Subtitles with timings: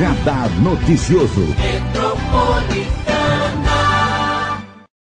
[0.00, 1.42] Radar Noticioso.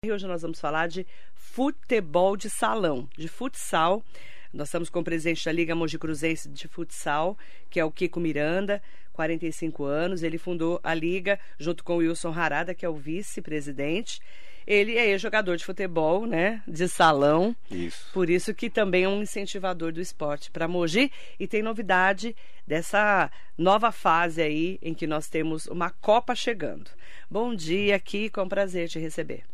[0.04, 4.04] E hoje nós vamos falar de futebol de salão, de futsal.
[4.52, 7.36] Nós estamos com o presidente da Liga Mogi Cruzense de Futsal,
[7.68, 8.80] que é o Kiko Miranda,
[9.12, 10.22] 45 anos.
[10.22, 14.20] Ele fundou a liga junto com o Wilson Harada, que é o vice-presidente.
[14.66, 16.62] Ele é jogador de futebol, né?
[16.66, 17.54] De salão.
[17.70, 18.06] Isso.
[18.14, 21.10] Por isso que também é um incentivador do esporte para Mogi.
[21.38, 22.34] E tem novidade
[22.66, 26.90] dessa nova fase aí em que nós temos uma Copa chegando.
[27.30, 29.44] Bom dia, aqui com prazer te receber.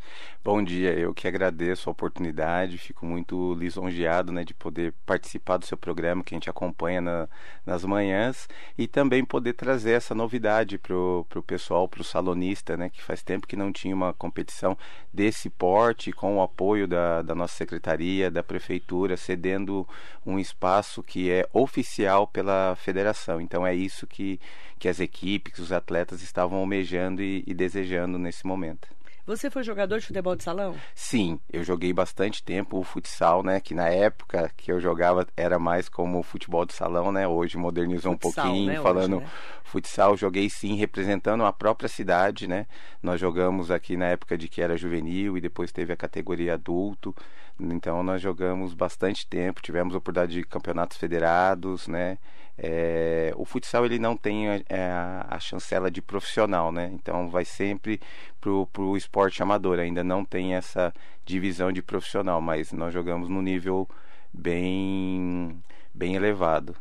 [0.43, 5.67] Bom dia, eu que agradeço a oportunidade, fico muito lisonjeado né, de poder participar do
[5.67, 7.29] seu programa que a gente acompanha na,
[7.65, 12.89] nas manhãs e também poder trazer essa novidade para o pessoal, para o salonista, né,
[12.89, 14.77] que faz tempo que não tinha uma competição
[15.13, 19.87] desse porte, com o apoio da, da nossa secretaria, da prefeitura, cedendo
[20.25, 23.00] um espaço que é oficial pela federação.
[23.41, 24.41] Então é isso que,
[24.79, 28.89] que as equipes, os atletas estavam almejando e, e desejando nesse momento.
[29.27, 30.75] Você foi jogador de futebol de salão?
[30.93, 33.61] Sim, eu joguei bastante tempo o futsal, né?
[33.61, 37.29] Que na época que eu jogava era mais como futebol de salão, né?
[37.29, 38.81] Hoje modernizou futsal, um pouquinho, né?
[38.81, 39.31] falando Hoje, né?
[39.63, 40.17] futsal.
[40.17, 42.67] Joguei sim, representando a própria cidade, né?
[43.01, 47.15] Nós jogamos aqui na época de que era juvenil e depois teve a categoria adulto.
[47.61, 52.19] Então nós jogamos bastante tempo, tivemos oportunidade de campeonatos federados, né?
[52.63, 56.91] É, o futsal ele não tem é, a, a, chancela de profissional, né?
[56.93, 57.99] Então vai sempre
[58.39, 59.79] pro, pro esporte amador.
[59.79, 60.93] Ainda não tem essa
[61.25, 63.89] divisão de profissional, mas nós jogamos no nível
[64.31, 65.59] bem
[65.95, 66.77] bem elevado.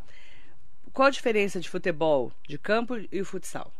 [0.92, 3.72] Qual a diferença de futebol de campo e o futsal?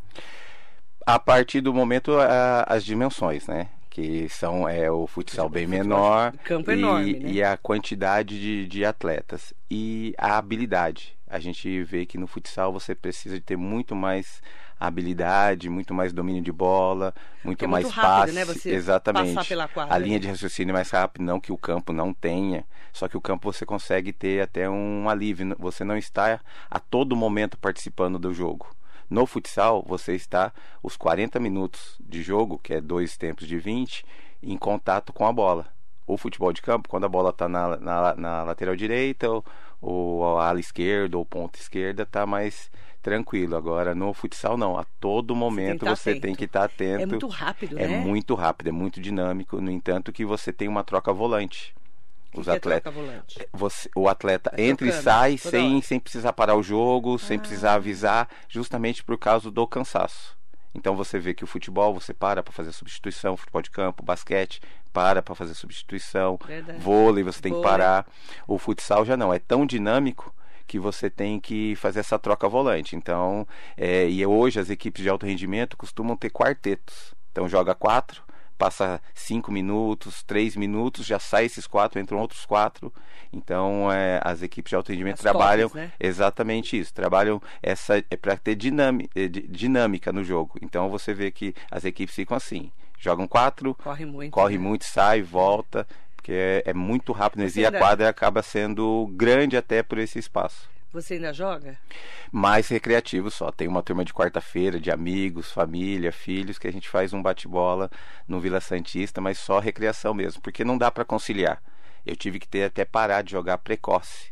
[1.06, 3.68] A partir do momento a, as dimensões, né?
[3.90, 7.32] Que são é o futsal bem menor campo e, enorme, né?
[7.32, 11.18] e a quantidade de, de atletas e a habilidade.
[11.28, 14.42] A gente vê que no futsal você precisa de ter muito mais
[14.80, 17.14] habilidade, muito mais domínio de bola,
[17.44, 18.46] muito é mais muito rápido, passe, né?
[18.46, 19.36] Você exatamente.
[19.36, 20.20] Passar pela quadra, a linha né?
[20.20, 22.64] de raciocínio é mais rápida, não que o campo não tenha,
[22.94, 25.56] só que o campo você consegue ter até um alívio.
[25.60, 28.68] Você não está a todo momento participando do jogo.
[29.10, 30.54] No futsal, você está
[30.84, 34.06] os 40 minutos de jogo, que é dois tempos de 20,
[34.44, 35.68] em contato com a bola.
[36.06, 39.44] O futebol de campo, quando a bola está na, na, na, lateral direita, ou,
[39.82, 42.72] ou a ala esquerda, ou ponta esquerda, está mais
[43.02, 43.56] tranquilo.
[43.56, 44.78] Agora, no futsal, não.
[44.78, 47.04] A todo momento você tem que estar tá atento.
[47.04, 47.94] É muito rápido, é né?
[47.96, 49.60] É muito rápido, é muito dinâmico.
[49.60, 51.74] No entanto, que você tem uma troca volante
[52.36, 52.94] os que atletas.
[53.28, 56.64] Que é Você, o atleta tá entra trocando, e sai sem, sem precisar parar o
[56.64, 57.20] jogo, ah.
[57.20, 60.38] sem precisar avisar, justamente por causa do cansaço.
[60.74, 64.62] Então você vê que o futebol você para para fazer substituição, futebol de campo, basquete
[64.94, 66.80] para para fazer substituição, Verdade.
[66.80, 67.64] vôlei você tem vôlei.
[67.64, 68.08] que parar.
[68.48, 70.34] O futsal já não, é tão dinâmico
[70.68, 72.96] que você tem que fazer essa troca volante.
[72.96, 77.16] Então, é, e hoje as equipes de alto rendimento costumam ter quartetos.
[77.32, 78.24] Então joga quatro,
[78.60, 82.94] passa cinco minutos, três minutos, já sai esses quatro, entram outros quatro.
[83.32, 84.76] Então, é, as equipes de
[85.14, 85.92] as trabalham né?
[85.98, 90.60] exatamente isso, trabalham essa é para ter dinâmica, é, dinâmica no jogo.
[90.62, 92.70] Então, você vê que as equipes ficam assim,
[93.00, 94.64] jogam quatro, corre muito, corre né?
[94.64, 95.88] muito, sai, volta,
[96.18, 100.70] porque é, é muito rápido e a quadra acaba sendo grande até por esse espaço.
[100.92, 101.78] Você ainda joga?
[102.32, 103.52] Mais recreativo só.
[103.52, 107.92] Tem uma turma de quarta-feira, de amigos, família, filhos, que a gente faz um bate-bola
[108.28, 111.62] no Vila Santista, mas só recreação mesmo, porque não dá para conciliar.
[112.04, 114.32] Eu tive que ter até parar de jogar precoce,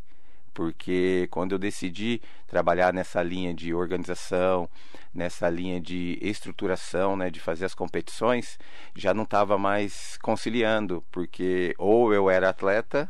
[0.51, 4.67] porque quando eu decidi trabalhar nessa linha de organização,
[5.13, 8.57] nessa linha de estruturação, né, de fazer as competições,
[8.95, 13.07] já não estava mais conciliando, porque ou eu era atleta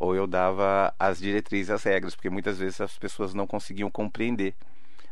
[0.00, 4.54] ou eu dava as diretrizes, as regras, porque muitas vezes as pessoas não conseguiam compreender.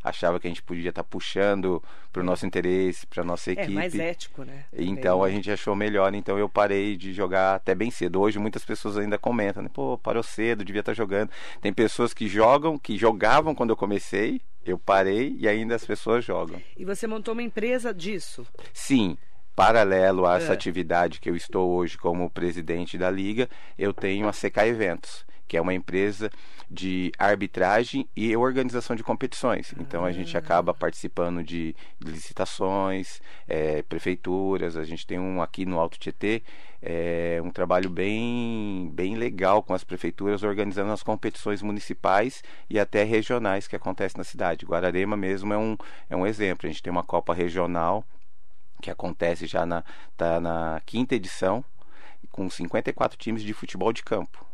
[0.02, 3.70] Achava que a gente podia estar tá puxando para o nosso interesse, para nossa equipe.
[3.70, 4.64] É mais ético, né?
[4.72, 8.18] Então a gente achou melhor, então eu parei de jogar até bem cedo.
[8.18, 9.68] Hoje muitas pessoas ainda comentam, né?
[9.70, 11.30] Pô, parou cedo, devia estar tá jogando.
[11.60, 16.24] Tem pessoas que jogam, que jogavam quando eu comecei, eu parei e ainda as pessoas
[16.24, 16.62] jogam.
[16.76, 18.46] E você montou uma empresa disso?
[18.72, 19.18] Sim,
[19.58, 20.54] paralelo a essa é.
[20.54, 25.56] atividade que eu estou hoje como presidente da liga, eu tenho a CK Eventos, que
[25.56, 26.30] é uma empresa
[26.70, 29.74] de arbitragem e organização de competições.
[29.80, 34.76] Então a gente acaba participando de licitações, é, prefeituras.
[34.76, 36.40] A gente tem um aqui no Alto Tietê,
[36.80, 43.02] é, um trabalho bem, bem legal com as prefeituras, organizando as competições municipais e até
[43.02, 44.64] regionais que acontecem na cidade.
[44.64, 45.76] Guararema mesmo é um,
[46.08, 46.68] é um exemplo.
[46.68, 48.04] A gente tem uma Copa Regional
[48.80, 49.84] que acontece já na,
[50.16, 51.64] tá na quinta edição,
[52.30, 54.48] com 54 times de futebol de campo.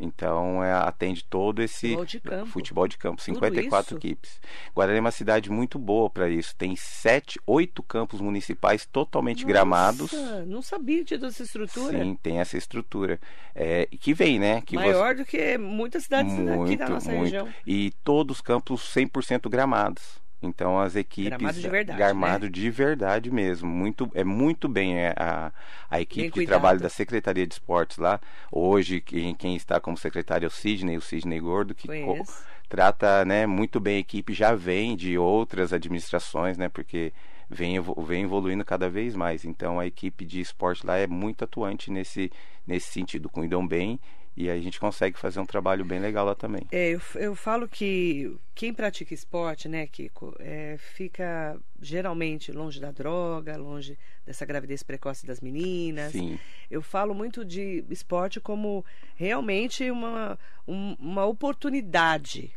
[0.00, 4.40] Então é, atende todo esse futebol de campo, futebol de campo 54 equipes.
[4.74, 6.56] Guarani é uma cidade muito boa para isso.
[6.56, 10.12] Tem sete, oito campos municipais totalmente Nossa, gramados.
[10.46, 12.02] Não sabia de essa estrutura.
[12.02, 13.20] Sim, tem essa estrutura.
[13.54, 14.62] É, que vem, né?
[14.62, 15.22] Que Maior você...
[15.22, 17.24] do que muitas cidades muito, aqui da nossa muito.
[17.24, 17.48] região.
[17.66, 20.19] E todos os campos 100% gramados.
[20.42, 22.50] Então as equipes gramado de verdade, gramado né?
[22.50, 25.52] de verdade mesmo, muito é muito bem é, a,
[25.90, 28.18] a equipe de trabalho da Secretaria de Esportes lá.
[28.50, 32.24] Hoje quem, quem está como secretário é o Sidney, o Sidney Gordo que co,
[32.68, 37.12] trata, né, muito bem a equipe, já vem de outras administrações, né, porque
[37.48, 37.74] vem,
[38.06, 39.44] vem evoluindo cada vez mais.
[39.44, 42.30] Então a equipe de esporte lá é muito atuante nesse
[42.66, 43.98] nesse sentido, cuidam bem
[44.36, 46.62] e aí a gente consegue fazer um trabalho bem legal lá também.
[46.70, 52.90] É, eu, eu falo que quem pratica esporte, né, Kiko, é, fica geralmente longe da
[52.90, 56.12] droga, longe dessa gravidez precoce das meninas.
[56.12, 56.38] Sim.
[56.70, 58.84] Eu falo muito de esporte como
[59.16, 62.52] realmente uma, um, uma oportunidade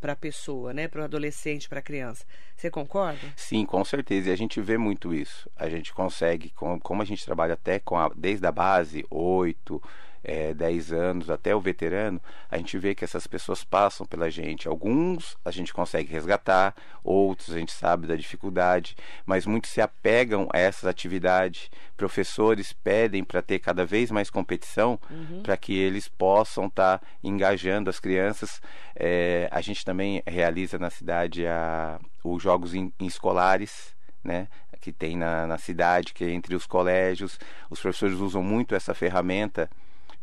[0.00, 2.24] para a pessoa, né, para o adolescente, para a criança.
[2.56, 3.20] Você concorda?
[3.36, 4.30] Sim, com certeza.
[4.30, 5.50] E a gente vê muito isso.
[5.56, 6.52] A gente consegue,
[6.82, 9.82] como a gente trabalha até com a, desde a base, 8,
[10.22, 12.20] é, 10 anos até o veterano,
[12.50, 14.68] a gente vê que essas pessoas passam pela gente.
[14.68, 20.48] Alguns a gente consegue resgatar, outros a gente sabe da dificuldade, mas muitos se apegam
[20.52, 21.70] a essas atividades.
[21.96, 25.42] Professores pedem para ter cada vez mais competição uhum.
[25.42, 28.60] para que eles possam estar tá engajando as crianças.
[28.94, 33.96] É, a gente também realiza na cidade a, os jogos in, in escolares.
[34.24, 34.48] Né,
[34.80, 37.38] que tem na, na cidade, que é entre os colégios.
[37.70, 39.70] Os professores usam muito essa ferramenta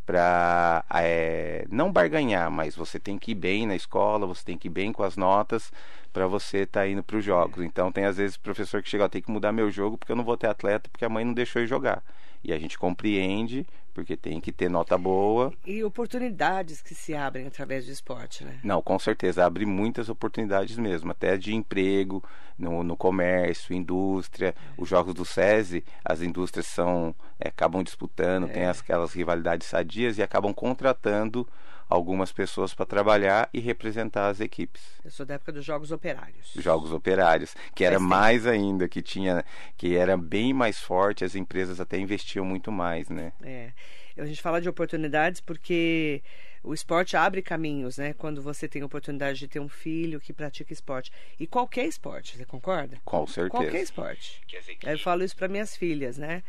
[0.06, 4.68] para é, não barganhar, mas você tem que ir bem na escola, você tem que
[4.68, 5.72] ir bem com as notas
[6.14, 7.64] para você estar tá indo para os jogos.
[7.64, 10.24] Então tem às vezes professor que chega, tem que mudar meu jogo porque eu não
[10.24, 12.04] vou ter atleta porque a mãe não deixou eu jogar.
[12.48, 15.52] E a gente compreende, porque tem que ter nota boa.
[15.66, 18.60] E oportunidades que se abrem através do esporte, né?
[18.64, 22.24] Não, com certeza, abre muitas oportunidades mesmo, até de emprego,
[22.56, 24.50] no, no comércio, indústria.
[24.50, 24.54] É.
[24.78, 28.50] Os jogos do SESI, as indústrias são é, acabam disputando, é.
[28.50, 31.48] tem aquelas rivalidades sadias e acabam contratando
[31.90, 34.82] algumas pessoas para trabalhar e representar as equipes.
[35.04, 36.54] Eu sou da época dos Jogos Operários.
[36.56, 39.44] Jogos Operários, que era mais ainda, que tinha,
[39.78, 43.34] que era bem mais forte, as empresas até investiam muito mais, né?
[43.44, 43.72] É.
[44.18, 46.24] A gente fala de oportunidades porque
[46.64, 48.14] o esporte abre caminhos, né?
[48.14, 51.12] Quando você tem a oportunidade de ter um filho que pratica esporte.
[51.40, 52.98] E qualquer esporte, você concorda?
[53.06, 53.50] Com certeza.
[53.64, 54.42] Qualquer esporte.
[54.84, 56.42] Eu falo isso para minhas filhas, né?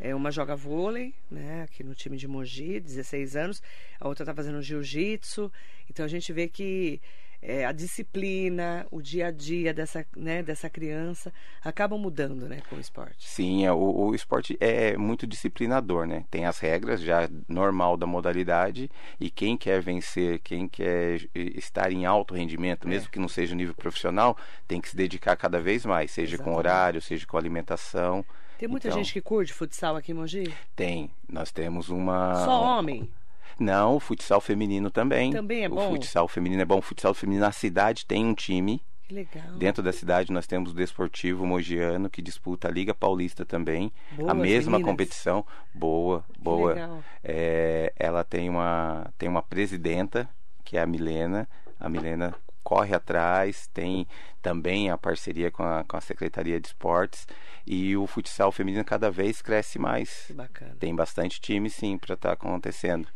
[0.00, 3.62] É, uma joga vôlei, né, aqui no time de Mogi, 16 anos.
[4.00, 5.52] A outra está fazendo jiu-jitsu.
[5.90, 7.00] Então a gente vê que
[7.42, 11.32] é, a disciplina, o dia a dia dessa, né, dessa criança
[11.64, 13.28] acabam mudando né, com o esporte.
[13.28, 16.24] Sim, é, o, o esporte é muito disciplinador, né?
[16.30, 22.04] Tem as regras já normal da modalidade e quem quer vencer, quem quer estar em
[22.04, 23.10] alto rendimento, mesmo é.
[23.10, 24.36] que não seja nível profissional,
[24.68, 26.54] tem que se dedicar cada vez mais, seja Exatamente.
[26.54, 28.24] com horário, seja com alimentação.
[28.60, 30.54] Tem muita então, gente que curte futsal aqui em Mogi?
[30.76, 31.10] Tem.
[31.26, 32.44] Nós temos uma.
[32.44, 33.10] Só homem?
[33.58, 35.32] Não, o futsal feminino também.
[35.32, 35.88] Também é bom.
[35.88, 36.76] O futsal feminino é bom.
[36.76, 38.82] O futsal feminino na cidade tem um time.
[39.08, 39.56] Que legal.
[39.56, 43.90] Dentro da cidade nós temos o Desportivo Mogiano, que disputa a Liga Paulista também.
[44.12, 44.90] Boa, a mesma meninas.
[44.90, 45.46] competição.
[45.72, 47.02] Boa, boa.
[47.24, 50.28] É, ela tem uma, tem uma presidenta,
[50.66, 51.48] que é a Milena.
[51.78, 54.06] A Milena corre atrás, tem
[54.42, 57.26] também a parceria com a, com a Secretaria de Esportes
[57.66, 60.24] e o futsal feminino cada vez cresce mais.
[60.26, 60.76] Que bacana.
[60.78, 63.08] Tem bastante time sim para estar tá acontecendo.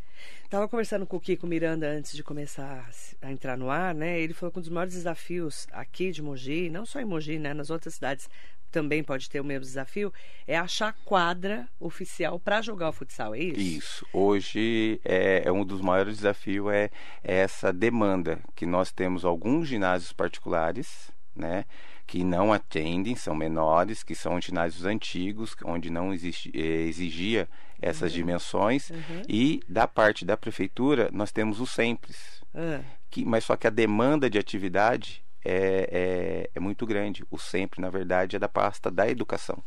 [0.44, 2.88] Estava conversando com o Kiko Miranda antes de começar
[3.20, 4.20] a entrar no ar, né?
[4.20, 7.52] Ele falou que um dos maiores desafios aqui de Mogi, não só em Mogi, né?
[7.52, 8.28] Nas outras cidades
[8.74, 10.12] também pode ter o mesmo desafio,
[10.48, 13.60] é achar quadra oficial para jogar o futsal, é isso?
[13.60, 14.06] Isso.
[14.12, 16.90] Hoje é, é um dos maiores desafios é,
[17.22, 21.64] é essa demanda que nós temos alguns ginásios particulares, né?
[22.06, 27.48] que não atendem, são menores, que são ginásios antigos, onde não existe, eh, exigia
[27.80, 28.18] essas Uhum.
[28.18, 28.90] dimensões.
[28.90, 29.22] Uhum.
[29.26, 32.42] E da parte da prefeitura, nós temos o SEMPRES.
[32.54, 37.24] Ah, Que, mas só que a demanda de atividade é, é, é muito grande.
[37.30, 39.62] O SEMPRE, na verdade, é da pasta da educação.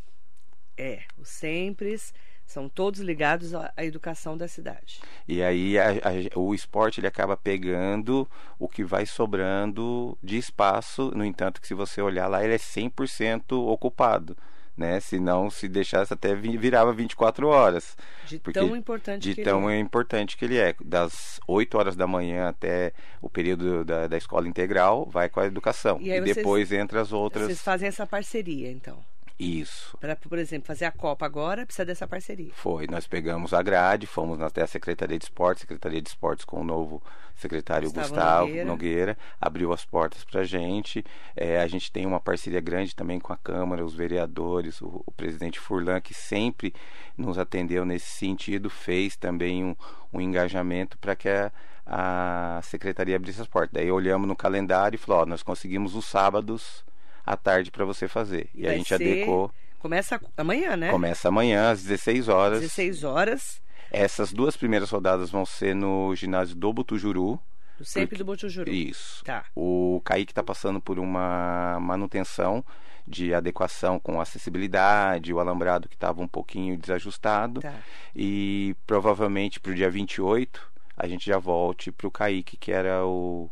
[0.78, 2.14] é, os SEMPRES
[2.46, 5.02] são todos ligados à, educação da cidade.
[5.28, 8.30] E aí a- a- o esporte ele acaba pegando
[8.60, 11.12] o que vai sobrando de espaço.
[11.16, 14.38] No entanto, que se você olhar lá, ele é 100% ocupado.
[14.78, 15.00] Né?
[15.00, 17.98] Se não, se deixasse até vi- virava 24 horas.
[18.28, 19.82] De Porque tão importante De que tão ele é.
[19.82, 20.76] importante que ele é.
[20.86, 25.48] Das 8 horas da manhã até o período da, da escola integral, vai com a
[25.48, 25.98] educação.
[26.00, 27.46] E E, vocês- depois entra as outras.
[27.48, 29.04] Vocês fazem essa parceria, então.
[29.40, 29.96] Isso.
[30.00, 32.52] Para, por exemplo, fazer a Copa agora, precisa dessa parceria.
[32.54, 32.88] Foi.
[32.88, 36.64] Nós pegamos a grade, fomos até a Secretaria de Esportes, Secretaria de Esportes com o
[36.64, 37.04] novo
[37.36, 38.66] secretário Gustavo Gustavo, Nogueira.
[38.66, 39.18] Nogueira.
[39.40, 41.06] abriu as portas para a gente.
[41.36, 45.12] É, a gente tem uma parceria grande também com a Câmara, os vereadores, o, o
[45.12, 46.74] presidente Furlan, que sempre
[47.16, 49.76] nos atendeu nesse sentido, fez também um,
[50.12, 51.52] um engajamento para que a,
[51.86, 53.72] a secretaria abrisse as portas.
[53.72, 56.84] Daí olhamos no calendário e falou: ó, nós conseguimos os sábados
[57.28, 58.50] à tarde para você fazer.
[58.56, 59.52] E, a gente ser- adequou.
[59.78, 60.90] Começa amanhã, né?
[60.90, 62.62] Começa amanhã às 16 horas.
[62.62, 67.40] 16 horas, Essas duas primeiras rodadas vão ser no ginásio do Butujuru.
[67.78, 68.70] do sempre do Botujuru.
[68.72, 69.24] Isso.
[69.24, 69.46] Tá.
[69.56, 72.66] O Kaique está passando por uma manutenção
[73.08, 77.62] de adequação com acessibilidade, o alambrado que estava um pouquinho desajustado.
[77.62, 77.76] Tá.
[78.16, 83.06] E provavelmente para o dia 28 a gente já volte para o Kaique, que era
[83.06, 83.50] o,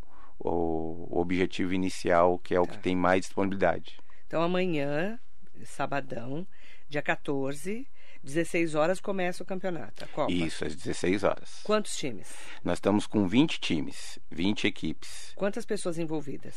[0.49, 2.73] o, o objetivo inicial, que é o Tá.
[2.73, 3.97] que tem mais disponibilidade.
[4.27, 5.19] Então amanhã,
[5.63, 6.45] sabadão,
[6.89, 7.87] dia 14,
[8.23, 10.31] 16 horas começa o campeonato, a Copa.
[10.31, 11.59] Isso, às 16 horas.
[11.63, 12.33] Quantos times?
[12.63, 15.31] Nós estamos com 20 times, 20 equipes.
[15.35, 16.55] Quantas pessoas envolvidas?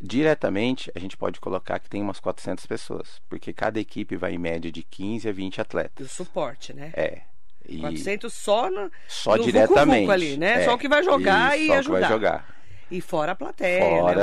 [0.00, 4.38] Diretamente, a gente pode colocar que tem umas 400 pessoas, porque cada equipe vai em
[4.38, 6.10] média de 15 a 20 E o atletas.
[6.10, 6.92] suporte, né?
[6.94, 7.22] É.
[7.68, 10.00] E 400 só no, só no diretamente.
[10.06, 10.62] vucu-vucu ali, né?
[10.62, 10.64] É.
[10.64, 12.00] Só o que vai jogar e que ajudar.
[12.00, 12.61] vai jogar.
[12.94, 13.96] E fora a plateia, né?
[13.96, 14.14] O Fora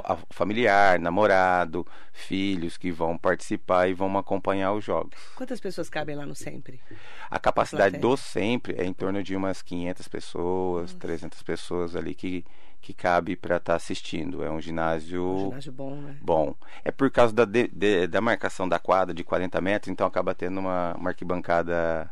[0.00, 0.06] público.
[0.08, 5.12] a, a familiar, namorado, filhos que vão participar e vão acompanhar os jogos.
[5.36, 6.80] Quantas pessoas cabem lá no sempre?
[7.30, 8.00] A capacidade plateia.
[8.10, 12.44] do sempre é em torno de umas 500 pessoas, 300 pessoas ali que,
[12.80, 14.42] que cabe para estar assistindo.
[14.42, 16.16] É um ginásio Um ginásio bom, né?
[16.22, 16.54] bom.
[16.84, 20.34] É por causa da, de- de- da marcação da quadra de 40 metros, então acaba
[20.34, 22.10] tendo uma, uma arquibancada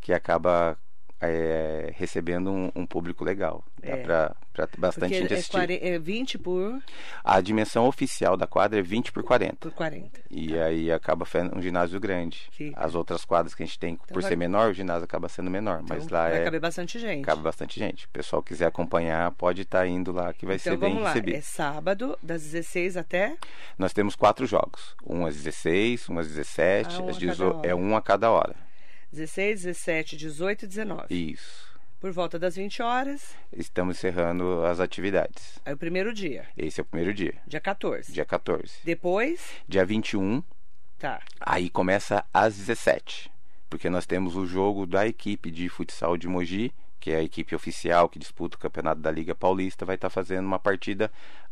[0.00, 0.76] que acaba
[1.20, 3.64] é, recebendo um, um público legal.
[3.82, 3.96] Dá É.
[4.02, 5.52] pra, pra bastante Porque gente é, assistir.
[5.52, 6.82] 40, é 20 por,
[7.22, 9.56] A dimensão oficial da quadra é 20 por 40.
[9.56, 10.20] por 40.
[10.30, 12.50] E aí acaba sendo um ginásio grande.
[12.74, 15.50] As outras quadras que a gente tem, por vai- ser menor, o ginásio acaba sendo
[15.50, 15.82] menor.
[15.88, 17.24] mas Então, lá vai é, caber bastante gente.
[17.24, 18.06] cabe bastante gente.
[18.06, 21.10] O pessoal quiser acompanhar, pode estar indo lá, que vai então ser bem vamos lá,
[21.12, 21.36] recebido.
[21.36, 23.36] é sábado, das 16 até.
[23.78, 24.96] Nós temos quatro jogos.
[25.06, 27.68] Um às 16, um às 17, Ah, um às a 18, cada hora.
[27.68, 28.56] é um a cada hora.
[29.12, 31.06] 16, 17, 18 e 19.
[31.32, 31.67] Isso.
[32.00, 35.58] Por volta das 20 horas, Estamos encerrando as atividades.
[35.64, 38.12] aí o primeiro dia, Esse é o primeiro dia, dia 14.
[38.12, 38.74] dia 14.
[38.84, 40.42] Depois, Dia 21,
[40.98, 41.20] tá.
[41.40, 43.30] aí começa às 17.
[43.68, 47.54] Porque nós temos o jogo da equipe de futsal de Mogi, que é a equipe
[47.54, 51.10] oficial que disputa o campeonato da Liga Paulista, vai estar fazendo uma partida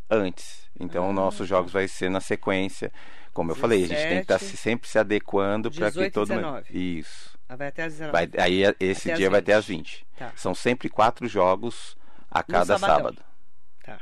[0.09, 0.67] antes.
[0.79, 1.45] Então, Ah, nossos tá.
[1.55, 2.91] jogos vai ser na sequência.
[3.33, 6.13] Como eu falei, a gente tem que estar 17, sempre se adequando para que 18
[6.13, 6.61] todo mundo.
[6.63, 6.99] 19.
[6.99, 7.36] Isso.
[7.49, 8.11] Ah, Vai até as 19.
[8.11, 9.45] Vai, aí esse Até dia vai 20.
[9.45, 10.07] ter às 20.
[10.17, 10.31] Tá.
[10.35, 11.97] São sempre quatro jogos
[12.29, 13.21] a cada sábado.
[13.83, 14.01] Tá.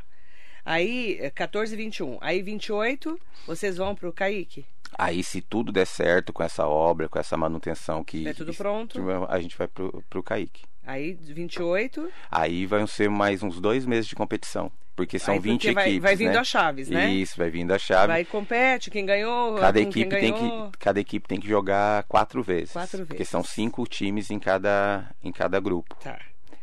[0.64, 2.18] Aí, é 14 e 21.
[2.22, 4.66] Aí, 28, vocês vão pro Kaique.
[4.98, 8.28] Aí, se tudo der certo com essa obra, com essa manutenção que.
[8.28, 9.00] É tudo pronto.
[9.30, 10.64] A gente vai pro, pro Kaique.
[10.84, 12.12] Aí, 28.
[12.32, 14.72] Aí vão ser mais uns dois meses de competição.
[14.96, 16.02] Porque são aí 20 porque vai, equipes.
[16.02, 16.40] vai vindo né?
[16.40, 17.12] as chaves, né?
[17.14, 18.08] Isso, vai vindo a chave.
[18.08, 19.56] Vai compete, quem ganhou.
[19.56, 20.72] cada, com quem equipe tem ganhou.
[20.72, 22.72] que, cada equipe tem que jogar quatro vezes.
[22.72, 23.30] Quatro Porque vezes.
[23.30, 25.96] são cinco times em cada, em cada grupo.
[26.02, 26.18] Tá.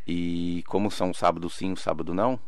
[0.07, 2.39] E como são sábado sim, sábado não,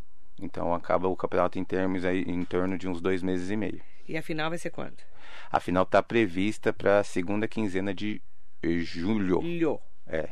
[0.41, 3.81] então acaba o campeonato em termos aí, em torno de uns dois meses e meio.
[4.07, 4.97] E a final vai ser quando?
[5.51, 8.21] A final está prevista para a segunda quinzena de
[8.63, 9.39] julho.
[9.41, 9.79] Lho.
[10.07, 10.29] É,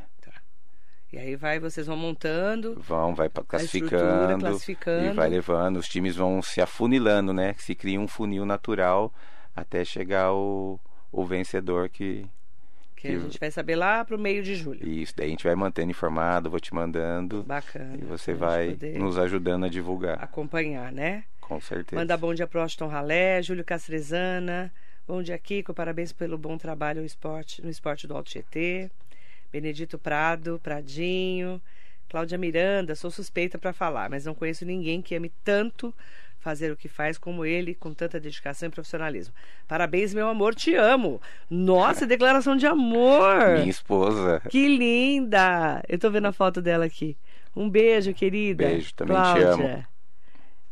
[1.13, 2.73] E aí vai, vocês vão montando.
[2.79, 5.05] vão, vai classificando, classificando.
[5.05, 5.77] e vai levando.
[5.77, 7.53] Os times vão se afunilando, né?
[7.59, 9.13] Se cria um funil natural
[9.55, 10.79] até chegar o,
[11.11, 12.25] o vencedor que
[12.95, 14.87] Que Que- a gente vai saber lá pro meio de julho.
[14.87, 15.13] isso.
[15.15, 17.95] Daí a gente vai mantendo informado, vou te mandando Bacana.
[17.95, 21.25] e você vai nos ajudando a divulgar, acompanhar, né?
[21.41, 21.99] com certeza.
[21.99, 24.73] Manda bom dia pro Austin Ralé, Júlio Castrezana.
[25.05, 25.73] Bom dia, Kiko.
[25.73, 28.89] Parabéns pelo bom trabalho no esporte, no esporte do Alto GT.
[29.53, 31.61] Benedito Prado, Pradinho.
[32.09, 35.93] Cláudia Miranda, sou suspeita para falar, mas não conheço ninguém que ame tanto
[36.39, 39.33] fazer o que faz como ele, com tanta dedicação e profissionalismo.
[39.67, 41.21] Parabéns, meu amor, te amo.
[41.49, 43.53] Nossa, declaração de amor.
[43.59, 44.41] Minha esposa.
[44.49, 45.81] Que linda!
[45.87, 47.15] Eu tô vendo a foto dela aqui.
[47.55, 48.65] Um beijo, querida.
[48.65, 49.53] Beijo, também te Cláudia.
[49.53, 49.85] amo.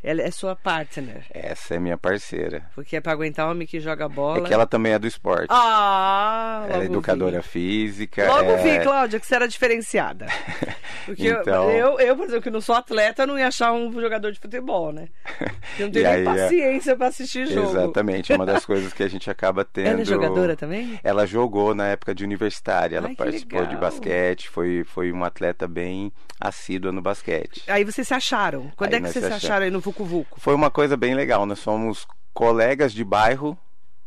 [0.03, 1.23] Ela é sua partner.
[1.29, 2.63] Essa é minha parceira.
[2.73, 4.39] Porque é pra aguentar homem que joga bola.
[4.39, 5.47] É que ela também é do esporte.
[5.49, 6.65] Ah!
[6.69, 7.47] ela é educadora vi.
[7.47, 8.27] física.
[8.27, 8.57] Logo é...
[8.57, 10.25] vi, Cláudia, que você era diferenciada.
[11.05, 13.91] Porque eu- Então- eu, eu, por exemplo, que não sou atleta, não ia achar um
[13.99, 15.07] jogador de futebol, né?
[15.79, 17.69] Eu não tenho nem aí, é- paciência pra assistir jogo.
[17.69, 19.87] Exatamente, é uma das coisas que a gente acaba tendo.
[19.91, 20.99] Ela é jogadora também?
[21.03, 25.67] Ela jogou na época de universitária, ela Ai, participou de basquete, foi, foi uma atleta
[25.67, 27.63] bem assídua no basquete.
[27.67, 28.71] Aí vocês se acharam.
[28.75, 30.39] Quando Aí é que vocês se acharam aí no Vucu Vucu?
[30.39, 33.57] Foi uma coisa bem legal, nós somos colegas de bairro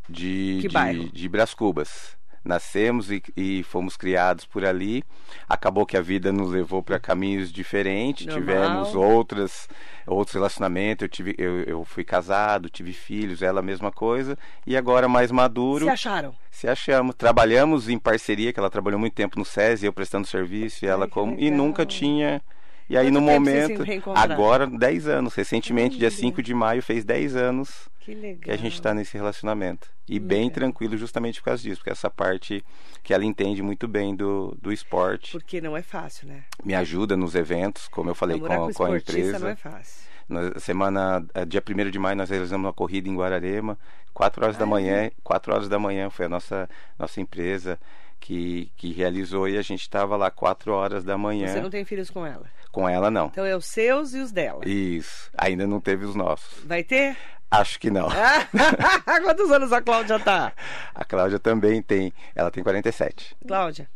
[0.08, 1.12] de, Que de, bairro?
[1.12, 2.16] de Bras Cubas.
[2.44, 5.02] Nascemos e, e fomos criados por ali.
[5.48, 8.26] Acabou que a vida nos levou para caminhos diferentes.
[8.26, 8.42] Normal.
[8.42, 9.66] Tivemos outras,
[10.06, 11.04] outros relacionamentos.
[11.04, 14.36] Eu, tive, eu, eu fui casado, tive filhos, ela a mesma coisa.
[14.66, 15.86] E agora mais maduro.
[15.86, 16.34] Se acharam?
[16.50, 17.14] Se achamos.
[17.14, 21.08] Trabalhamos em parceria, que ela trabalhou muito tempo no SESI, eu prestando serviço e ela
[21.08, 21.40] como.
[21.40, 22.42] E nunca tinha.
[22.88, 23.82] E aí Quanto no momento.
[24.14, 25.34] Agora, 10 anos.
[25.34, 26.16] Recentemente, dia Olha.
[26.16, 29.88] 5 de maio, fez 10 anos Que que a gente está nesse relacionamento.
[30.06, 32.62] E bem tranquilo justamente por causa disso, porque essa parte
[33.02, 36.44] que ela entende muito bem do, do esporte, Porque não é fácil, né?
[36.62, 39.38] me ajuda nos eventos, como eu falei Namorar com, com, com a empresa.
[39.38, 40.04] não é fácil.
[40.28, 43.78] Na semana, eh, dia 1 de maio, nós realizamos uma corrida em Guararema,
[44.12, 44.70] 4 horas da Ai.
[44.70, 47.78] manhã, 4 horas da manhã foi a nossa, nossa empresa
[48.20, 51.48] que, que realizou e a gente estava lá 4 horas da manhã.
[51.48, 52.46] Você não tem filhos com ela.
[52.74, 53.26] Com ela, não.
[53.26, 54.60] Então é os seus e os dela.
[54.66, 56.64] Isso, ainda não teve os nossos.
[56.64, 57.16] Vai ter?
[57.48, 58.08] Acho que não.
[59.22, 60.52] Quantos anos a Cláudia tá?
[60.92, 63.36] A Cláudia também tem, ela tem 47.
[63.46, 63.88] Cláudia,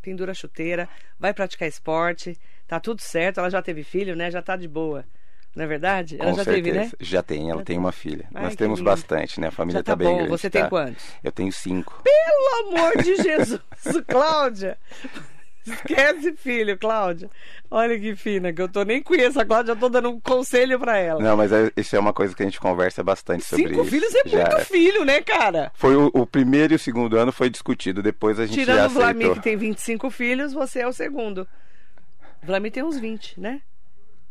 [0.00, 3.40] pendura a chuteira, vai praticar esporte, tá tudo certo.
[3.40, 4.30] Ela já teve filho, né?
[4.30, 5.04] Já tá de boa.
[5.56, 6.16] Não é verdade?
[6.20, 6.64] Ela Com já certeza.
[6.64, 6.90] teve, né?
[7.00, 7.78] Já tem, ela Já tem tem.
[7.78, 8.28] uma filha.
[8.32, 8.90] Ai, Nós temos lindo.
[8.90, 9.48] bastante, né?
[9.48, 10.14] A família Já tá bem bom.
[10.16, 10.30] grande.
[10.30, 10.68] Você tem tá?
[10.68, 11.04] quantos?
[11.22, 12.00] Eu tenho cinco.
[12.04, 13.60] Pelo amor de Jesus,
[14.06, 14.78] Cláudia.
[15.66, 17.30] Esquece filho, Cláudia.
[17.70, 20.78] Olha que fina, que eu tô nem conheço a Cláudia, eu tô dando um conselho
[20.78, 21.20] pra ela.
[21.20, 23.90] Não, mas é- isso é uma coisa que a gente conversa bastante sobre Cinco isso.
[23.90, 25.72] filhos é Já- muito filho, né, cara?
[25.74, 28.90] Foi o, o primeiro e o segundo ano foi discutido, depois a gente já Tirando
[28.90, 29.34] o Vlamir, aceitou.
[29.36, 31.48] que tem 25 filhos, você é o segundo.
[32.42, 33.60] O Vlamir tem uns 20, né?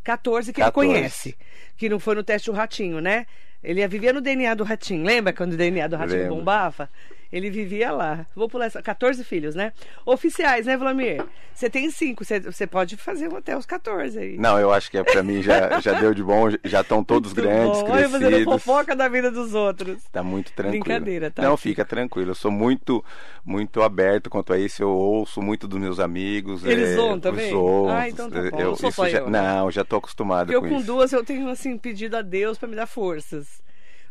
[0.03, 0.87] 14 que 14.
[0.87, 1.37] ele conhece.
[1.77, 3.25] Que não foi no teste do ratinho, né?
[3.63, 5.03] Ele vivia no DNA do ratinho.
[5.05, 6.35] Lembra quando o DNA do ratinho Lembro.
[6.35, 6.89] bombava?
[7.33, 8.27] Ele vivia lá.
[8.35, 8.79] Vou pular essa.
[8.79, 9.73] 14 filhos, né?
[10.05, 11.25] Oficiais, né, Vlamir?
[11.51, 12.23] Você tem cinco.
[12.23, 14.37] Você, você pode fazer até os 14 aí.
[14.37, 17.33] Não, eu acho que é, pra mim já, já deu de bom, já estão todos
[17.33, 17.89] Muito grandes, bom.
[17.89, 18.53] Olha, fazendo crescidos.
[18.53, 20.03] fofoca da vida dos outros.
[20.11, 20.83] Tá muito tranquilo.
[20.83, 21.41] Brincadeira, tá?
[21.41, 22.29] Não, fica tranquilo.
[22.31, 23.03] Eu sou muito,
[23.43, 24.83] muito aberto quanto a isso.
[24.83, 26.63] Eu ouço muito dos meus amigos.
[26.63, 27.49] Eles é, zoam também?
[27.49, 27.89] Zoam.
[27.89, 28.59] Ah, então tá bom.
[28.59, 29.29] Eu, Não sou só já, eu?
[29.31, 30.85] Não, já tô acostumado Porque eu com com isso.
[30.85, 33.63] duas eu tenho assim pedido a Deus pra me dar forças.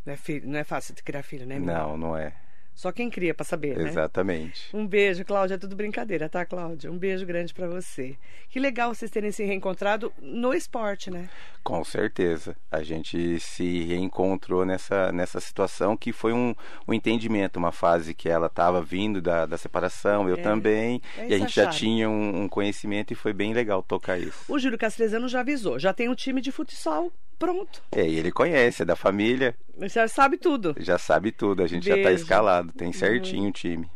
[0.04, 1.60] Não é, filho, não é fácil de criar filho, né?
[1.60, 2.32] Não, não é.
[2.74, 3.88] Só quem cria pra saber, né?
[3.88, 4.74] Exatamente.
[4.74, 5.54] Um beijo, Cláudia.
[5.54, 6.90] É tudo brincadeira, tá, Cláudia?
[6.90, 8.16] Um beijo grande pra você.
[8.48, 11.28] Que legal vocês terem se reencontrado no esporte, né?
[11.62, 12.56] Com certeza.
[12.70, 16.54] A gente se reencontrou nessa, nessa situação que foi um,
[16.88, 20.42] um entendimento, uma fase que ela estava vindo da, da separação, eu É.
[20.42, 24.18] também, Aí e a gente já tinha um, um conhecimento e foi bem legal tocar
[24.18, 24.50] isso.
[24.52, 25.78] O Júlio Castrezano já avisou.
[25.78, 27.82] Já tem um time de futsal pronto.
[27.90, 29.56] É, e ele conhece, é da família,
[29.88, 30.76] Já sabe tudo.
[30.78, 32.22] já sabe tudo, a gente já está Beijo.
[32.22, 33.90] escalado, tem certinho o time.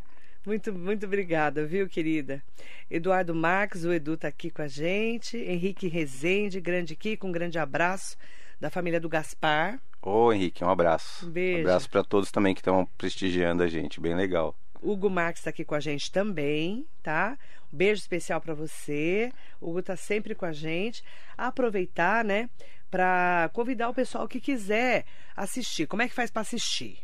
[0.45, 2.43] Muito, muito obrigada, viu, querida?
[2.91, 5.37] Eduardo Marques, o Edu tá aqui com a gente.
[5.37, 8.17] Henrique Rezende, grande Kiko, um grande abraço
[8.59, 9.79] da família do Gaspar.
[10.01, 11.25] Ô Henrique, um abraço.
[11.25, 11.61] Um beijo.
[11.61, 14.53] abraço para todos também que estão prestigiando a gente, bem legal.
[14.81, 17.37] Hugo Marques está aqui com a gente também, tá?
[17.73, 19.31] Um beijo especial para você.
[19.59, 21.03] O Hugo tá sempre com a gente.
[21.37, 22.49] Aproveitar, né,
[22.89, 25.87] para convidar o pessoal que quiser assistir.
[25.87, 26.99] Como é que faz para assistir?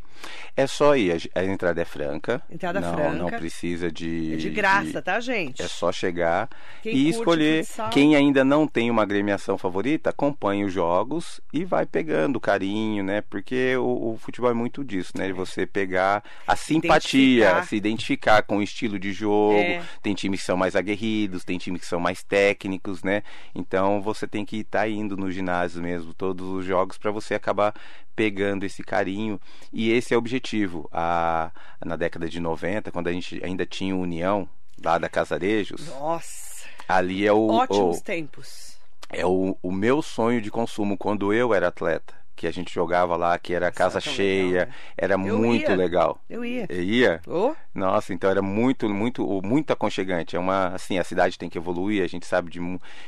[0.56, 2.40] É só ir, a, entrada é franca.
[2.50, 3.14] Entrada não, franca.
[3.14, 4.34] Não precisa de.
[4.34, 5.60] É de graça, tá, gente?
[5.62, 6.48] É só chegar
[6.82, 7.64] Quem e escolher.
[7.64, 13.02] futsal- Quem ainda não tem uma agremiação favorita, acompanhe os jogos e vai pegando carinho,
[13.02, 13.20] né?
[13.22, 15.26] Porque o, o futebol é muito disso, né?
[15.26, 17.66] De você pegar a simpatia, Identificar.
[17.66, 19.58] se identificar com o estilo de jogo.
[19.58, 19.82] É.
[20.02, 23.22] Tem times que são mais aguerridos, tem times que são mais técnicos, né?
[23.54, 27.74] Então você tem que estar indo no ginásio mesmo, todos os jogos, para você acabar
[28.14, 29.40] pegando esse carinho.
[29.72, 30.88] E esse é o objetivo.
[30.92, 31.50] A,
[31.84, 34.48] na década de 90, quando a gente ainda tinha União,
[34.82, 38.76] lá da Casarejos, Nossa, ali é o, ótimos o- tempos.
[39.10, 42.14] é o, o meu sonho de consumo quando eu era atleta.
[42.44, 44.74] Que a gente jogava lá, que era casa cheia, legal, né?
[44.98, 45.74] era Eu muito ia.
[45.74, 46.20] legal.
[46.28, 46.66] Eu ia.
[46.70, 47.22] E ia?
[47.26, 50.36] Ô, Nossa, então era muito, muito, muito aconchegante.
[50.36, 52.04] É uma, assim, a cidade tem que evoluir.
[52.04, 52.60] A gente sabe de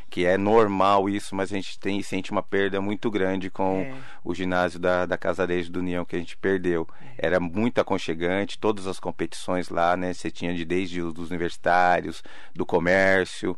[0.09, 3.94] que é normal isso, mas a gente tem sente uma perda muito grande com É.
[4.25, 6.88] o ginásio da, da Casarejo do União que a gente perdeu.
[7.18, 7.27] É.
[7.27, 8.59] Era muito aconchegante.
[8.59, 10.14] Todas as competições lá, né?
[10.14, 12.22] Você tinha de desde os dos universitários,
[12.55, 13.55] do comércio,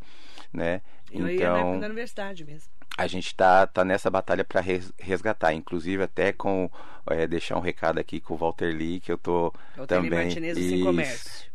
[0.52, 0.80] né?
[1.12, 2.68] eu ia na Então da universidade mesmo.
[2.96, 4.62] A gente tá, tá nessa batalha para
[4.98, 6.70] resgatar, inclusive até com
[7.10, 10.28] é, deixar um recado aqui com o Walter Lee, que eu tô Walter também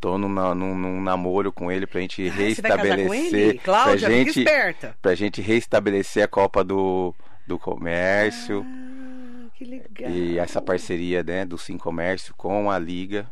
[0.00, 4.96] tô num, num, num namoro com ele pra gente Ah, reestabelecer, fica gente, esperta.
[5.00, 7.14] pra gente reestabelecer a Copa do,
[7.46, 10.10] do Comércio Ah, que legal.
[10.10, 13.30] e essa parceria né, do Sim Comércio com a Liga.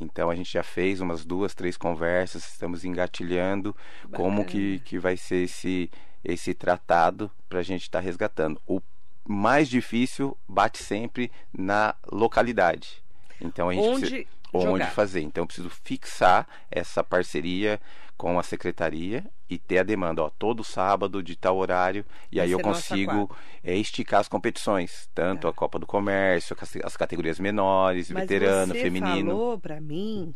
[0.00, 3.74] Então a gente já fez umas duas, três conversas, estamos engatilhando
[4.14, 5.90] como que, que vai ser esse,
[6.32, 8.60] esse tratado para a gente estar resgatando.
[8.66, 8.80] O
[9.26, 13.02] mais difícil bate sempre na localidade.
[13.40, 15.20] Então a gente onde precisa, onde fazer.
[15.20, 17.80] Então eu preciso fixar essa parceria
[18.16, 22.46] com a secretaria e ter a demanda, ó, todo sábado de tal horário, e Vai
[22.46, 23.30] aí eu consigo
[23.62, 25.48] é, esticar as competições, tanto Tá.
[25.50, 29.30] a Copa do Comércio, as- as categorias menores, Mas veterano, você feminino.
[29.30, 30.34] falou pra mim,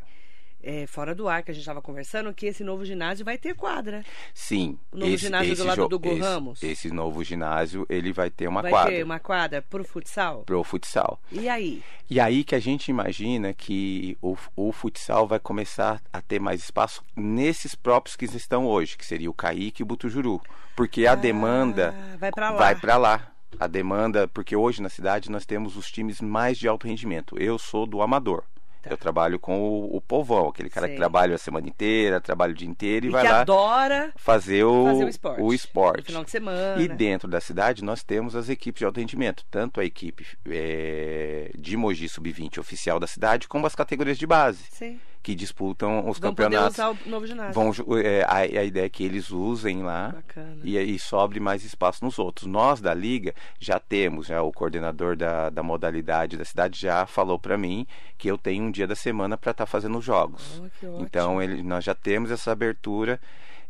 [0.62, 3.54] é, fora do ar que a gente estava conversando, que esse novo ginásio vai ter
[3.54, 4.04] quadra.
[4.32, 4.78] Sim.
[4.92, 6.62] O novo ginásio do lado do Go esse, Ramos?
[6.62, 10.42] esse novo ginásio, ele vai ter uma vai quadra ter uma quadra pro futsal?
[10.44, 11.20] pro futsal.
[11.30, 11.82] E aí?
[12.08, 16.60] E aí que a gente imagina que o, o futsal vai começar a ter mais
[16.62, 20.40] espaço nesses próprios que estão hoje, que seria o Caíque e o Butujuru.
[20.76, 22.56] Porque a Ah, demanda vai pra lá.
[22.58, 23.28] vai para lá.
[23.60, 27.36] A demanda, porque hoje na cidade nós temos os times mais de alto rendimento.
[27.38, 28.44] Eu sou do amador.
[28.82, 28.90] Tá.
[28.90, 30.94] Eu trabalho com o, o povão, aquele cara Sei.
[30.94, 34.12] que trabalha a semana inteira, trabalha o dia inteiro e, E vai que lá adora
[34.16, 35.40] fazer o, fazer o esporte.
[35.40, 35.98] o esporte.
[36.00, 36.82] No final de semana.
[36.82, 41.50] E dentro da cidade nós temos as equipes de alto rendimento, tanto a equipe eh,
[41.56, 44.98] de Mogi Sub-20 oficial da cidade, como as categorias de base, Sim.
[45.22, 46.74] Que disputam os Vão poder campeonatos.
[46.78, 47.52] usar o novo ginásio.
[47.54, 50.58] Vão, eh, a, a ideia é que eles usem lá Bacana.
[50.64, 52.46] e aí sobre mais espaço nos outros.
[52.46, 57.38] Nós da liga já temos, já o coordenador da, da modalidade da cidade já falou
[57.38, 57.86] para mim
[58.18, 60.62] que eu tenho um dia da semana para estar fazendo os jogos.
[60.82, 61.00] Oh.
[61.00, 63.20] Então ele, nós já temos essa abertura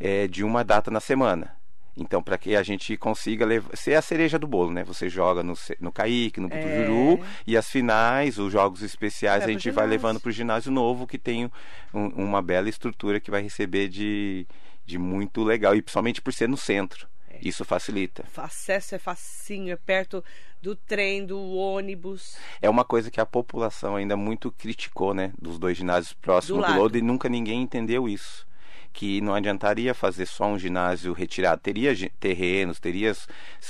[0.01, 1.55] eh, de uma data na semana.
[1.96, 4.83] Então, para que a gente consiga levar, ser a cereja do bolo, né?
[4.85, 9.52] Você joga no, no Caíque, no Butujuru, e as finais, os jogos especiais, Vai a
[9.52, 11.50] gente vai levando para o ginásio novo, que tem
[11.92, 14.46] um- uma bela estrutura que vai receber de,
[14.87, 17.07] de muito legal, e principalmente por ser no centro.
[17.42, 18.24] Isso facilita.
[18.37, 20.24] O acesso é facinho, é perto
[20.62, 22.37] do trem, do ônibus.
[22.61, 25.33] É uma coisa que a população ainda muito criticou, né?
[25.38, 26.96] Dos dois ginásios próximos Do do, lado.
[26.96, 28.46] E nunca ninguém entendeu isso.
[28.92, 31.61] Que não adiantaria fazer só um ginásio retirado.
[31.61, 33.12] Teria terrenos, teria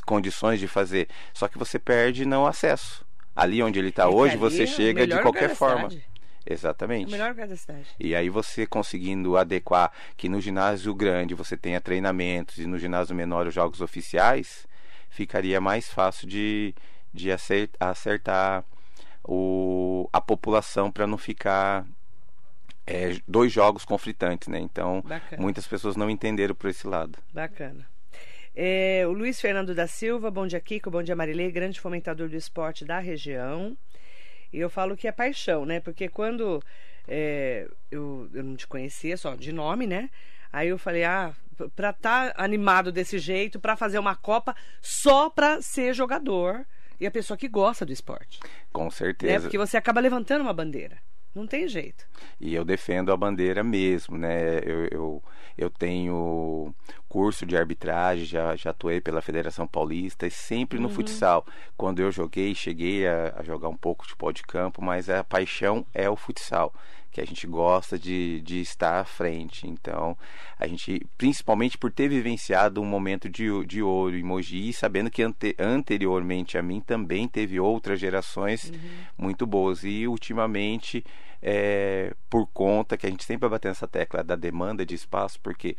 [0.05, 1.09] condições de fazer.
[1.33, 3.05] Só que você perde no acesso.
[3.35, 5.89] Ali onde ele está hoje, você chega de qualquer forma.
[6.45, 7.07] Exatamente.
[7.07, 7.87] o melhor lugar da cidade.
[8.01, 13.15] E aí você conseguindo adequar que no ginásio grande você tenha treinamentos e no ginásio
[13.15, 14.67] menor os jogos oficiais,
[15.09, 16.75] ficaria mais fácil de,
[17.15, 18.65] de acer- acertar
[19.25, 21.87] o, a população para não ficar
[22.87, 24.59] é, dois jogos conflitantes, né?
[24.59, 25.41] Então Bacana.
[25.43, 27.19] muitas pessoas não entenderam por esse lado.
[27.33, 27.87] Bacana.
[28.55, 32.37] É, o Luiz Fernando da Silva, bom dia Kiko, bom dia Marilei, grande fomentador do
[32.37, 33.77] esporte da região.
[34.53, 35.81] E eu falo que é paixão, né?
[35.81, 36.63] Porque quando
[37.09, 40.11] é, eu, eu não te conhecia só de nome, né?
[40.53, 41.33] Aí eu falei, ah,
[41.75, 46.67] pra estar animado desse jeito, pra fazer uma Copa só pra ser jogador
[47.01, 48.39] e a pessoa que gosta do esporte.
[48.71, 48.91] Com Né?
[48.91, 49.41] certeza.
[49.45, 50.99] Porque você acaba levantando uma bandeira.
[51.35, 52.07] Não tem jeito.
[52.41, 54.59] E eu defendo a bandeira mesmo, né?
[54.59, 55.23] Eu, eu,
[55.57, 56.75] eu tenho
[57.09, 61.47] curso de arbitragem, já, já atuei pela Federação Paulista e sempre no futsal.
[61.77, 65.25] Quando eu joguei, cheguei a, a jogar um pouco de futebol de campo, mas a
[65.25, 66.73] paixão é o futsal,
[67.13, 69.69] que a gente gosta de, de estar à frente.
[69.69, 70.17] Então,
[70.59, 75.11] a gente, principalmente por ter vivenciado um momento de, de ouro em Mogi, e sabendo
[75.11, 78.73] que ante, anteriormente a mim também teve outras gerações
[79.17, 79.85] muito boas.
[79.85, 81.05] E ultimamente,
[81.43, 85.39] é, por conta que a gente sempre vai bater nessa tecla da demanda de espaço,
[85.41, 85.77] porque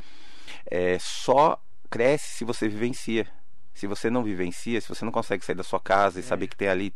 [0.67, 3.27] é, só cresce se você vivencia.
[3.73, 6.55] Se você não vivencia, se você não consegue sair da sua casa e saber que
[6.55, 6.93] tem ali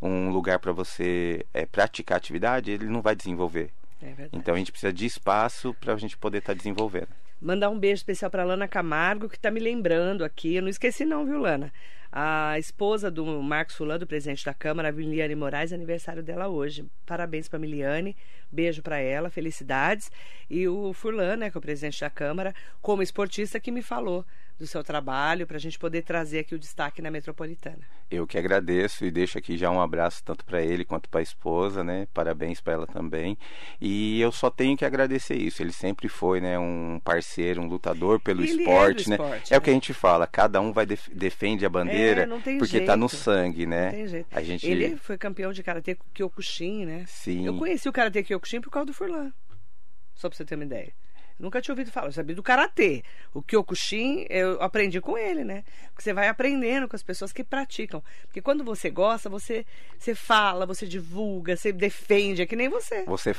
[0.00, 3.72] um lugar para você é, praticar atividade, ele não vai desenvolver.
[4.02, 4.30] É verdade.
[4.32, 7.08] Então a gente precisa de espaço para a gente poder estar desenvolvendo.
[7.40, 10.56] Mandar um beijo especial para Lana Camargo, que está me lembrando aqui.
[10.56, 11.72] Eu não esqueci, não, viu, Lana?
[12.12, 16.84] A esposa do Marcos Fulan, do presidente da Câmara, a Miliane Moraes, aniversário dela hoje.
[17.06, 18.16] Parabéns para Miliane,
[18.50, 20.10] beijo para ela, felicidades.
[20.50, 24.26] E o Furlan, né, que é o presidente da Câmara, como esportista, que me falou
[24.60, 27.80] do seu trabalho, para a gente poder trazer aqui o destaque na metropolitana.
[28.10, 31.22] Eu que agradeço e deixo aqui já um abraço tanto para ele quanto para a
[31.22, 32.06] esposa, né?
[32.12, 33.38] Parabéns para ela também.
[33.80, 35.62] E eu só tenho que agradecer isso.
[35.62, 39.16] Ele sempre foi, né, um parceiro, um lutador pelo Ele é esporte, né?
[39.16, 39.72] esporte, É o que né?
[39.72, 43.64] a gente fala, cada um vai def defende a bandeira É, porque tá no sangue,
[43.64, 43.86] né?
[43.86, 44.26] Não tem jeito.
[44.30, 47.04] A gente Ele foi campeão de karatê Kyokushin, né?
[47.06, 47.46] Sim.
[47.46, 49.32] Eu conheci o karatê Kyokushin por causa do Furlan.
[50.14, 50.92] Só pra você ter uma ideia.
[51.40, 53.02] Nunca tinha ouvido falar, eu sabia do karatê.
[53.32, 55.64] O Kyokushin eu aprendi com ele, né?
[55.88, 58.02] Porque você vai aprendendo com as pessoas que praticam.
[58.26, 59.64] Porque quando você gosta, você,
[59.98, 63.04] você fala, você divulga, você defende, é que nem você.
[63.04, 63.34] você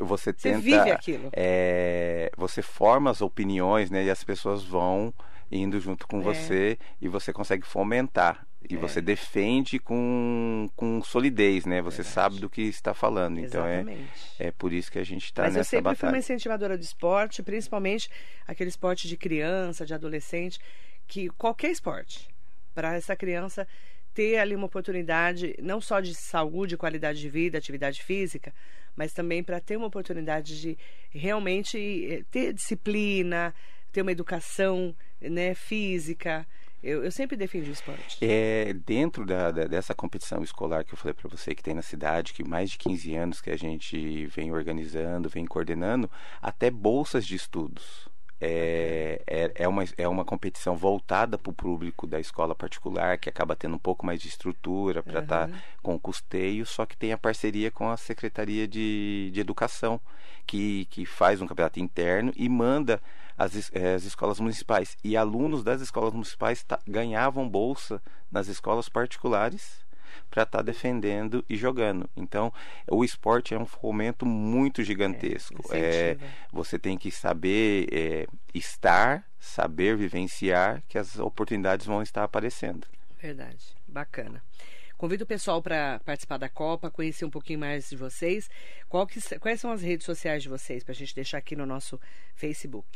[0.00, 1.28] você Você tenta vive aquilo.
[1.34, 4.04] é, você forma as opiniões, né?
[4.04, 5.12] E as pessoas vão
[5.50, 6.22] indo junto com É.
[6.22, 8.46] você e você consegue fomentar.
[8.68, 8.78] E É.
[8.78, 11.82] você defende com, com solidez, né?
[11.82, 13.38] Você sabe do que está falando.
[13.38, 14.10] Então é, Exatamente.
[14.38, 16.18] é por isso que a gente está Mas eu nessa sempre fui uma batalha.
[16.18, 18.08] incentivadora do esporte, principalmente
[18.46, 20.58] aquele esporte de criança, de adolescente,
[21.06, 22.28] que qualquer esporte,
[22.74, 23.66] para essa criança
[24.14, 28.52] ter ali uma oportunidade não só de saúde, qualidade de vida, atividade física,
[28.94, 30.78] mas também para ter uma oportunidade de
[31.10, 31.78] realmente
[32.10, 33.54] eh, ter disciplina,
[33.90, 36.46] ter uma educação né, física.
[36.82, 38.18] Eu, eu sempre defendi o esporte.
[38.20, 41.82] É, dentro da, da, dessa competição escolar que eu falei para você que tem na
[41.82, 47.24] cidade, que mais de 15 anos que a gente vem organizando, vem coordenando, até bolsas
[47.24, 48.10] de estudos
[48.44, 53.28] é, é, é, uma, é uma competição voltada para o público da escola particular, que
[53.28, 55.54] acaba tendo um pouco mais de estrutura para estar uhum.
[55.54, 60.00] tá com o custeio, só que tem a parceria com a Secretaria de, de Educação,
[60.44, 63.00] que, que faz um campeonato interno e manda
[63.36, 64.96] as, é, as escolas municipais.
[65.02, 69.82] E alunos das escolas municipais ganhavam bolsa nas escolas particulares
[70.30, 72.08] para estar tá defendendo e jogando.
[72.16, 72.52] Então,
[72.90, 75.62] o esporte é um fomento muito gigantesco.
[75.70, 75.78] É,
[76.10, 76.18] é
[76.52, 82.86] você tem que saber é, estar, saber vivenciar que as oportunidades vão estar aparecendo.
[83.20, 84.42] Verdade, bacana.
[85.02, 88.48] Convido o pessoal para participar da Copa, conhecer um pouquinho mais de vocês.
[89.10, 91.98] Que, quais são as redes sociais de vocês, para a gente deixar aqui no nosso
[92.36, 92.86] Facebook?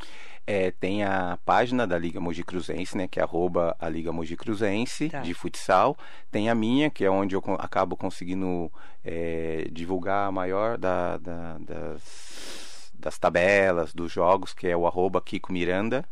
[0.47, 4.37] É, tem a página da Liga Mogi Cruzense, né, que é arroba a Liga Mogi
[4.37, 5.19] Cruzense, tá.
[5.19, 5.97] de futsal.
[6.31, 8.71] Tem a minha, que é onde eu acabo conseguindo
[9.03, 15.19] é, divulgar a maior da, da, das, das tabelas, dos jogos, que é o arroba
[15.19, 16.05] Kiko Miranda.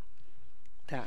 [0.88, 1.06] Tá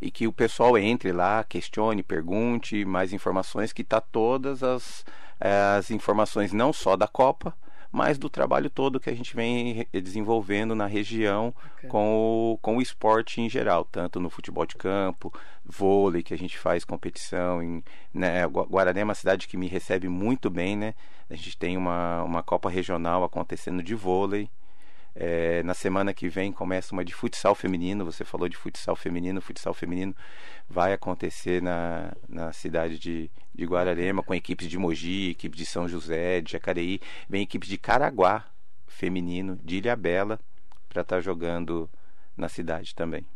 [0.00, 5.04] e que o pessoal entre lá, questione, pergunte mais informações, que está todas as,
[5.38, 7.54] as informações não só da Copa,
[7.92, 11.90] mas do trabalho todo que a gente vem desenvolvendo na região okay.
[11.90, 15.32] com, o, com o esporte em geral, tanto no futebol de campo,
[15.64, 17.60] vôlei, que a gente faz competição.
[17.62, 17.82] Em,
[18.14, 20.94] né, Guarani é uma cidade que me recebe muito bem, né?
[21.28, 24.48] A gente tem uma, uma Copa Regional acontecendo de vôlei.
[25.22, 28.06] É, na semana que vem começa uma de futsal feminino.
[28.06, 29.38] Você falou de futsal feminino.
[29.42, 30.16] Futsal feminino
[30.66, 35.86] vai acontecer na, na cidade de, de Guararema, com equipes de Mogi, equipes de São
[35.86, 37.02] José, de Jacareí.
[37.28, 38.46] Vem equipes de Caraguá
[38.86, 40.40] feminino, de Ilhabela,
[40.88, 41.86] para estar tá jogando
[42.34, 43.26] na cidade também.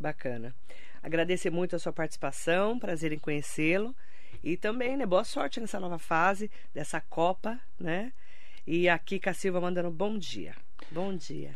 [0.00, 0.54] Bacana.
[1.02, 3.94] Agradecer muito a sua participação, prazer em conhecê-lo.
[4.42, 8.14] E também, né, boa sorte nessa nova fase dessa Copa, né?
[8.66, 10.54] E aqui Silva mandando bom dia.
[10.94, 11.50] Bom dia.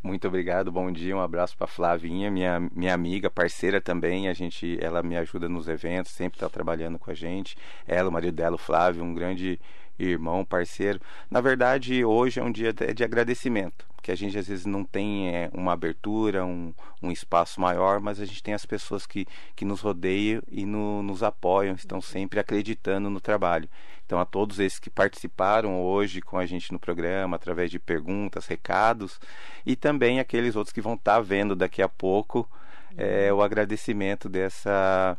[0.00, 4.28] Muito obrigado, bom dia, um abraço para Flavinha, minha, minha amiga, parceira também.
[4.28, 7.56] A gente, ela me ajuda nos eventos, sempre está trabalhando com a gente.
[7.84, 9.58] Ela, o marido dela, o Flávio, um grande
[9.98, 11.00] irmão, parceiro.
[11.28, 14.84] Na verdade, hoje é um dia de, de agradecimento, que a gente às vezes não
[14.84, 19.26] tem é, uma abertura, um, um espaço maior, mas a gente tem as pessoas que,
[19.56, 23.68] que nos rodeiam e no, nos apoiam, estão sempre acreditando no trabalho.
[24.06, 28.46] Então, a todos esses que participaram hoje com a gente no programa, através de perguntas,
[28.46, 29.18] recados,
[29.64, 32.48] e também aqueles outros que vão estar vendo daqui a pouco
[32.96, 35.18] é, o agradecimento dessa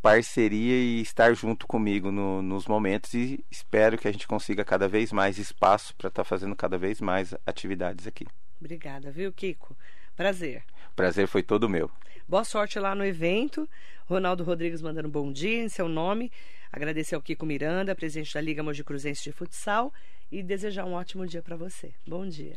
[0.00, 4.88] parceria e estar junto comigo no, nos momentos e espero que a gente consiga cada
[4.88, 8.26] vez mais espaço para estar tá fazendo cada vez mais atividades aqui.
[8.60, 9.76] Obrigada, viu, Kiko?
[10.16, 10.64] Prazer.
[10.96, 11.90] Prazer foi todo meu.
[12.26, 13.68] Boa sorte lá no evento.
[14.06, 16.32] Ronaldo Rodrigues mandando bom dia em seu nome.
[16.72, 19.92] Agradecer ao Kiko Miranda, presidente da Liga Mogi Cruzense de Futsal,
[20.30, 21.92] e desejar um ótimo dia para você.
[22.06, 22.56] Bom dia.